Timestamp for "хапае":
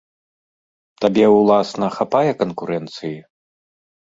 1.99-2.31